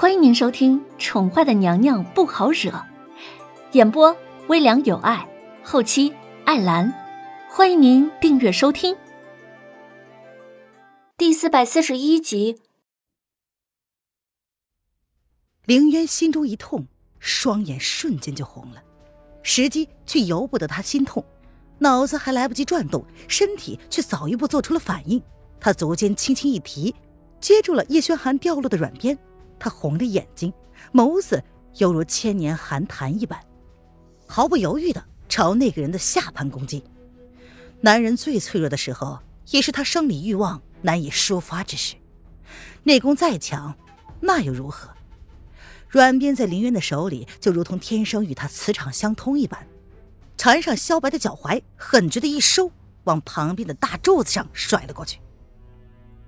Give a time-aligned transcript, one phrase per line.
[0.00, 2.70] 欢迎您收听《宠坏的娘娘不好惹》，
[3.72, 5.28] 演播微凉有爱，
[5.64, 6.14] 后期
[6.44, 6.94] 艾兰。
[7.50, 8.96] 欢迎您订阅收听。
[11.16, 12.60] 第四百四十一集，
[15.64, 16.86] 凌渊心中一痛，
[17.18, 18.80] 双眼瞬间就红了，
[19.42, 21.24] 时机却由不得他心痛，
[21.80, 25.20] 脑子还来不及转动，身体却早一步做出了反应。
[25.58, 26.94] 他足尖轻轻一提，
[27.40, 29.18] 接住了叶轩寒掉落的软鞭。
[29.58, 30.52] 他红着眼睛，
[30.92, 31.42] 眸子
[31.76, 33.38] 犹如千年寒潭一般，
[34.26, 36.84] 毫不犹豫的朝那个人的下盘攻击。
[37.80, 41.96] 男人最脆弱的时候，也是他生理欲望难以抒发之时。
[42.84, 43.76] 内功再强，
[44.20, 44.90] 那又如何？
[45.88, 49.66] 软鞭在林渊的手里，就如同天生与他磁场相通一般，
[50.36, 52.70] 缠上萧白的脚踝，狠绝的一收，
[53.04, 55.18] 往旁边的大柱子上甩了过去。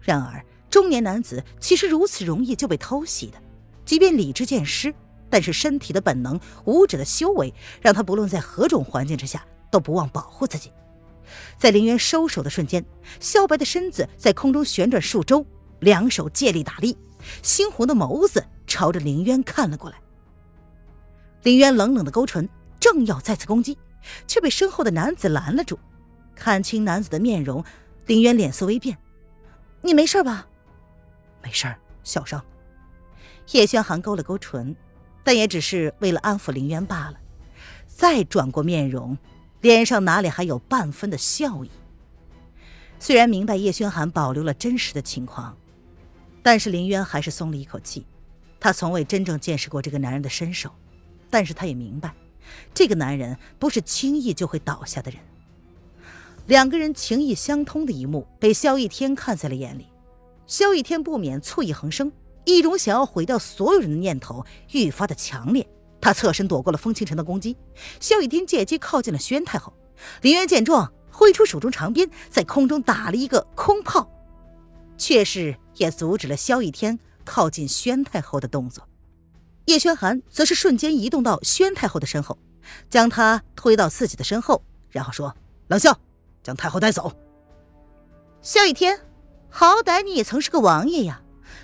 [0.00, 3.38] 然而，中年男子岂是如此容易就被偷袭的？
[3.84, 4.94] 即便理智渐失，
[5.28, 10.70] 但是身体的本能、武者的修为，让他不论在何种环境之下，都不忘保护自己。
[11.58, 12.84] 在林渊收手的瞬间，
[13.18, 15.44] 萧白的身子在空中旋转数周，
[15.80, 16.96] 两手借力打力，
[17.42, 19.96] 猩红的眸子朝着林渊看了过来。
[21.42, 23.76] 林渊冷冷的勾唇，正要再次攻击，
[24.26, 25.78] 却被身后的男子拦了住。
[26.36, 27.64] 看清男子的面容，
[28.06, 28.96] 林渊脸色微变
[29.82, 30.46] ：“你没事吧？”
[31.42, 32.44] 没事儿，小伤。
[33.52, 34.74] 叶轩寒勾了勾唇，
[35.24, 37.18] 但也只是为了安抚林渊罢了。
[37.86, 39.18] 再转过面容，
[39.60, 41.70] 脸上哪里还有半分的笑意？
[42.98, 45.56] 虽然明白叶轩寒保留了真实的情况，
[46.42, 48.06] 但是林渊还是松了一口气。
[48.60, 50.70] 他从未真正见识过这个男人的身手，
[51.30, 52.14] 但是他也明白，
[52.72, 55.20] 这个男人不是轻易就会倒下的人。
[56.46, 59.86] 两个人情意相通的一幕，被萧逸天看在了眼里。
[60.50, 62.10] 萧逸天不免醋意横生，
[62.44, 65.64] 一种想要毁掉所有人的念头愈发的强烈。
[66.00, 67.56] 他侧身躲过了风清晨的攻击，
[68.00, 69.72] 萧逸天借机靠近了宣太后。
[70.22, 74.10] 林渊见状，挥出手中长鞭，在空中打了一个空炮，
[74.98, 78.84] 却是也阻止了萧逸天靠近宣太后的动作。
[79.66, 82.36] 叶轩寒则是瞬间移动到宣太后的身后，
[82.88, 85.32] 将她推到自己的身后，然后说
[85.68, 85.96] ：“冷笑，
[86.42, 87.12] 将太后带走。”
[88.42, 89.00] 萧逸天。
[89.50, 91.20] 好歹你也曾是个王爷呀，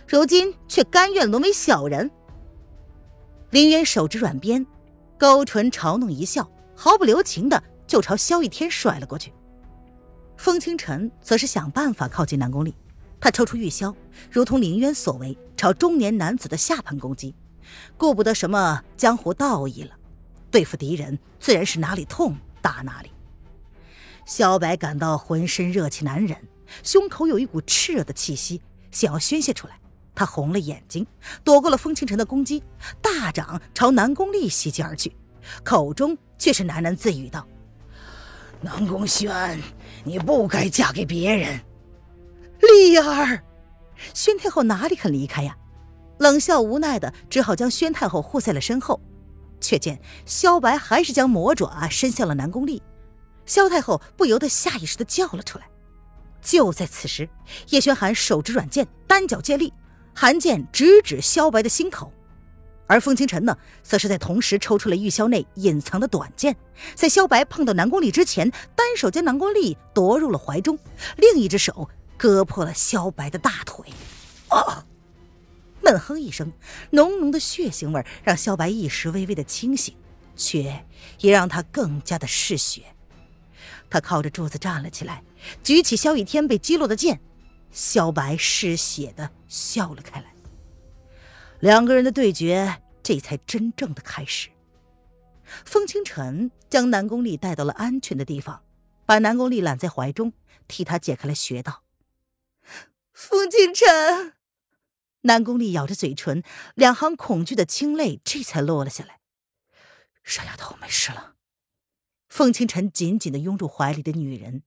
[0.06, 2.10] 如今却甘愿沦为小人。
[3.50, 4.66] 林渊手执软鞭，
[5.16, 9.32] 勾唇嘲弄一笑，毫不留情的就朝萧逸天甩了过去。
[10.36, 12.74] 风清晨则是想办法靠近南宫丽，
[13.20, 13.94] 他抽出玉箫，
[14.30, 17.34] 如同林渊所为，朝中年男子的下盘攻击，
[17.96, 19.94] 顾不得什么江湖道义了，
[20.50, 23.10] 对付敌人自然是哪里痛打哪里。
[24.26, 26.36] 萧白感到浑身热气难忍。
[26.82, 28.60] 胸口有一股炽热的气息，
[28.90, 29.78] 想要宣泄出来。
[30.14, 31.06] 他红了眼睛，
[31.44, 32.62] 躲过了风清晨的攻击，
[33.02, 35.14] 大掌朝南宫丽袭击而去，
[35.62, 37.46] 口中却是喃喃自语道
[38.62, 39.60] ：“南宫轩，
[40.04, 41.60] 你不该嫁给别人。”
[42.60, 43.42] 丽儿，
[44.14, 45.54] 宣太后哪里肯离开呀？
[46.18, 48.98] 冷笑无奈的，只好将宣太后护在了身后。
[49.60, 52.82] 却见萧白还是将魔爪伸向了南宫丽，
[53.44, 55.68] 萧太后不由得下意识的叫了出来。
[56.46, 57.28] 就在此时，
[57.70, 59.72] 叶轩寒手执软剑，单脚借力，
[60.14, 62.12] 寒剑直指萧白的心口。
[62.86, 66.54] 而风清晨呢，则是在同时抽出了玉箫内隐藏的短剑，
[66.94, 70.78] 在萧白碰到南宫丽之前，单手将南宫丽夺入了怀中，
[71.16, 73.84] 另一只手割破了萧白的大腿。
[74.46, 74.86] 啊！
[75.82, 76.52] 闷哼一声，
[76.90, 79.96] 浓浓的血腥味让萧白一时微微的清醒，
[80.36, 80.84] 却
[81.18, 82.82] 也让他更加的嗜血。
[83.90, 85.22] 他靠着柱子站了起来，
[85.62, 87.20] 举起萧雨天被击落的剑，
[87.70, 90.34] 萧白失血的笑了开来。
[91.60, 94.50] 两个人的对决这才真正的开始。
[95.64, 98.64] 风清晨将南宫丽带到了安全的地方，
[99.04, 100.32] 把南宫丽揽在怀中，
[100.66, 101.84] 替他解开了穴道。
[103.12, 104.34] 风清晨，
[105.22, 106.42] 南宫丽咬着嘴唇，
[106.74, 109.20] 两行恐惧的清泪这才落了下来。
[110.22, 111.34] 傻丫头，没事了。
[112.28, 114.64] 凤清晨紧紧的拥住怀里的女人，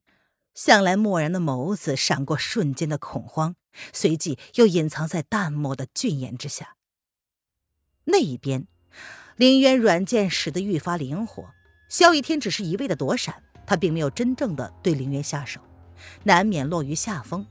[0.53, 3.55] 向来漠然的眸子闪过瞬间的恐慌，
[3.93, 6.75] 随即又隐藏在淡漠的俊颜之下。
[8.05, 8.67] 那一边，
[9.35, 11.51] 林渊软剑使得愈发灵活，
[11.87, 15.61] 萧逸天只是一味的躲闪，他并没有真正的对林渊下手，
[16.23, 17.45] 难免落于下风。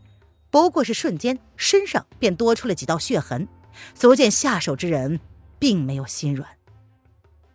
[0.51, 3.47] 不过是瞬间，身上便多出了几道血痕，
[3.95, 5.21] 足见下手之人
[5.59, 6.51] 并没有心软。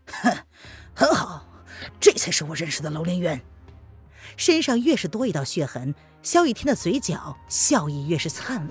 [0.08, 0.38] 哼，
[0.94, 1.50] 很好。
[2.00, 3.42] 这才是我认识的楼林渊。
[4.38, 8.70] 身上越是多一道血痕，萧逸天的嘴角笑意越是灿烂。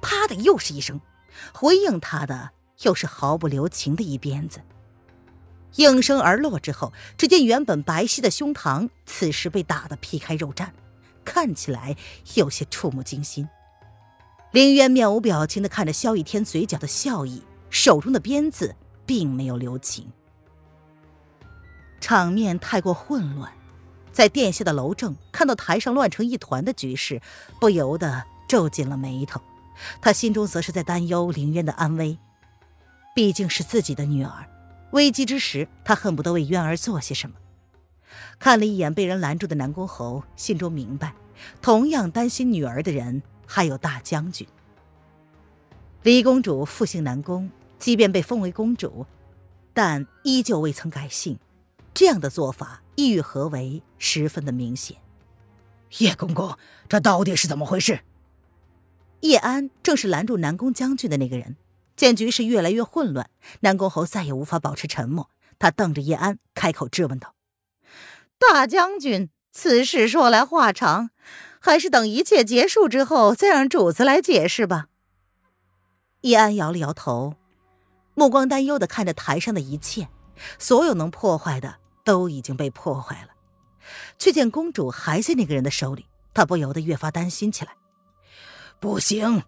[0.00, 1.00] 啪的又是一声，
[1.52, 2.50] 回应他的
[2.82, 4.60] 又是毫不留情的一鞭子。
[5.76, 10.68] 应声而落之后，只见原本白皙的胸膛，此时被打得皮开肉绽，
[11.24, 11.96] 看起来
[12.34, 13.48] 有些触目惊心。
[14.50, 18.76] 林渊面无表情的看着萧逸天嘴角的笑意，手中的鞭子
[19.06, 20.12] 并没有留情。
[22.00, 23.50] 场面太过混乱，
[24.12, 27.20] 在殿下的楼正看到台上乱成一团的局势，
[27.58, 29.40] 不由得皱紧了眉头。
[30.00, 32.18] 他心中则是在担忧林渊的安危，
[33.14, 34.46] 毕竟是自己的女儿。
[34.90, 37.36] 危机之时，他恨不得为渊儿做些什么。
[38.38, 41.14] 看了一眼被人拦住的南宫侯，心中明白，
[41.62, 44.46] 同样担心女儿的人还有大将军。
[46.02, 49.06] 李公主复姓南宫，即便被封为公主，
[49.72, 51.38] 但依旧未曾改姓。
[51.94, 54.96] 这样的做法意欲何为，十分的明显。
[55.98, 56.56] 叶公公，
[56.88, 58.00] 这到底是怎么回事？
[59.20, 61.56] 叶安正是拦住南宫将军的那个人。
[61.94, 63.28] 见局势越来越混乱，
[63.60, 65.28] 南宫侯再也无法保持沉默。
[65.58, 67.34] 他瞪着叶安，开口质问道
[68.40, 71.10] ：“大将军，此事说来话长，
[71.60, 74.88] 还是等一切结束之后再让主子来解释吧。”
[76.22, 77.34] 叶安摇了摇头，
[78.14, 80.08] 目光担忧的看着台上的一切。
[80.58, 83.28] 所有能破坏的都已经被破坏了，
[84.18, 87.76] 却见公主还在那个人的手里，他不由得越发担心起来。
[88.80, 89.42] 不行！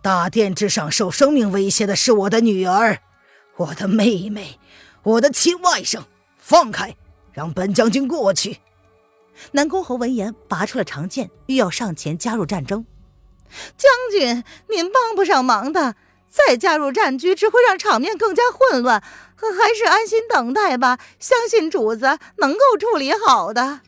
[0.00, 3.00] 大殿之上受生命威胁的是我的女儿，
[3.56, 4.60] 我的妹妹，
[5.02, 6.04] 我的亲外甥。
[6.36, 6.96] 放开，
[7.32, 8.60] 让本将军过去。
[9.52, 12.86] 南宫侯闻言，拔出了长剑，欲要上前加入战争。
[13.76, 15.96] 将军，您帮不上忙的，
[16.28, 20.98] 再加入战局只会让场面更加混乱，还是安心等待吧。
[21.18, 23.80] 相信主子能够处理好的。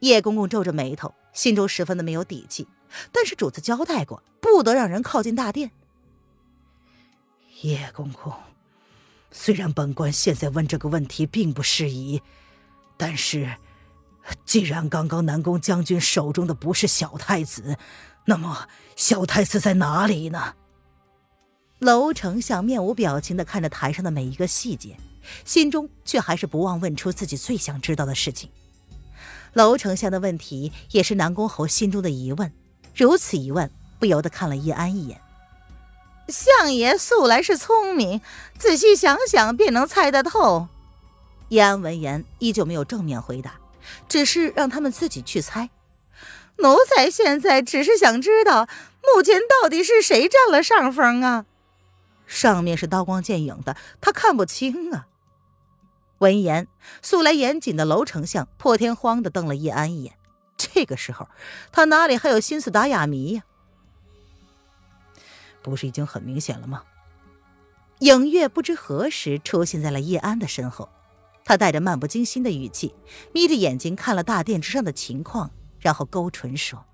[0.00, 2.66] 叶公公皱着眉头，心中十分的没有底气。
[3.12, 5.70] 但是主子交代过，不得让人靠近大殿。
[7.62, 8.32] 叶公公，
[9.30, 12.20] 虽然本官现在问这个问题并不适宜，
[12.96, 13.56] 但是
[14.44, 17.76] 既然刚刚南宫将军手中的不是小太子，
[18.24, 18.66] 那么
[18.96, 20.54] 小太子在哪里呢？
[21.80, 24.98] 楼丞相面无表情的看着台上的每一个细节，
[25.46, 28.50] 心中却还是不忘问出自己最想知道的事情。
[29.54, 32.52] 楼丞相的问题也是南宫侯心中的疑问。
[32.94, 35.22] 如此一问，不由得看了叶安一眼。
[36.28, 38.20] 相爷素来是聪明，
[38.58, 40.68] 仔细想想便能猜得透。
[41.48, 43.54] 叶安闻言，依旧没有正面回答，
[44.06, 45.70] 只是让他们自己去猜。
[46.58, 48.68] 奴才现在只是想知道，
[49.02, 51.46] 目前到底是谁占了上风啊？
[52.30, 55.08] 上面是刀光剑影的，他看不清啊。
[56.18, 56.68] 闻言，
[57.02, 60.14] 素来严谨的楼丞相破天荒的瞪了叶安一眼。
[60.56, 61.28] 这个时候，
[61.72, 63.42] 他哪里还有心思打哑谜呀？
[65.60, 66.84] 不是已经很明显了吗？
[67.98, 70.88] 影月不知何时出现在了叶安的身后，
[71.44, 72.94] 他带着漫不经心的语气，
[73.32, 75.50] 眯着眼睛看了大殿之上的情况，
[75.80, 76.84] 然后勾唇说：“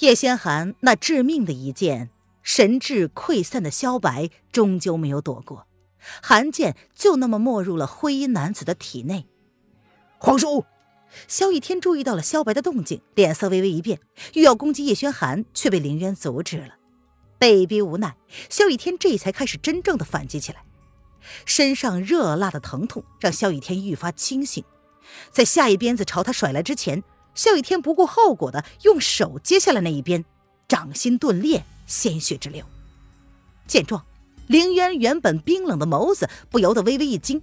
[0.00, 2.10] 叶仙寒那致命的一剑，
[2.46, 5.66] 神智溃散的萧白终究没有躲过，
[6.22, 9.26] 寒剑就那么没入了灰衣男子的体内。”
[10.18, 10.64] 皇叔。
[11.26, 14.00] 萧逸天注意到了萧白的动静，脸色微微一变，
[14.34, 16.74] 欲要攻击叶轩寒，却被林渊阻止了。
[17.38, 18.16] 被逼无奈，
[18.48, 20.62] 萧逸天这才开始真正的反击起来。
[21.44, 24.62] 身上热辣的疼痛让萧逸天愈发清醒，
[25.32, 27.02] 在下一鞭子朝他甩来之前，
[27.34, 30.24] 萧逸天不顾后果的用手接下了那一鞭，
[30.68, 32.64] 掌心顿裂，鲜血直流。
[33.66, 34.04] 见状，
[34.46, 37.42] 凌渊原本冰冷的眸子不由得微微一惊，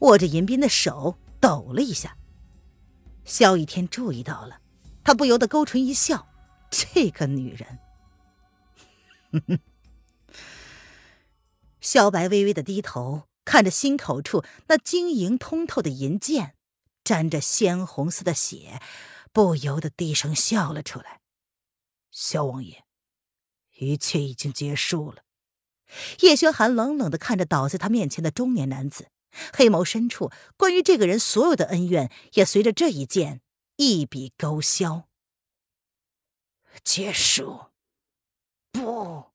[0.00, 2.16] 握着银鞭的手抖了一下。
[3.24, 4.60] 萧逸天注意到了，
[5.02, 6.28] 他不由得勾唇一笑
[6.70, 7.78] ：“这个女人。
[11.80, 16.54] ”萧白微微的低头，看着心口处那晶莹通透的银剑，
[17.02, 18.80] 沾着鲜红色的血，
[19.32, 21.20] 不由得低声笑了出来
[22.10, 22.84] ：“萧王爷，
[23.78, 25.22] 一切已经结束了。”
[26.20, 29.08] 叶轩寒冷冷的看着倒在他面前的中年男子。
[29.52, 33.42] 黑眸深处，关于这个人所有的恩怨，也随着这一剑
[33.76, 35.08] 一笔勾销。
[36.82, 37.66] 结束？
[38.72, 39.32] 不！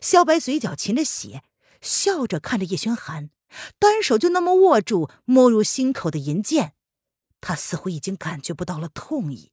[0.00, 1.42] 萧白嘴角噙着血，
[1.82, 3.30] 笑着看着叶轩寒，
[3.78, 6.74] 单手就那么握住没入心口的银剑，
[7.42, 9.52] 他似乎已经感觉不到了痛意。